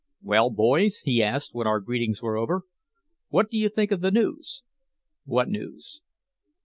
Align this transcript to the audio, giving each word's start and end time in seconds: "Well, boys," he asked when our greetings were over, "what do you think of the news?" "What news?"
"Well, 0.23 0.49
boys," 0.49 1.01
he 1.05 1.21
asked 1.21 1.53
when 1.53 1.67
our 1.67 1.79
greetings 1.79 2.23
were 2.23 2.35
over, 2.35 2.63
"what 3.29 3.51
do 3.51 3.57
you 3.59 3.69
think 3.69 3.91
of 3.91 4.01
the 4.01 4.09
news?" 4.09 4.63
"What 5.25 5.47
news?" 5.47 6.01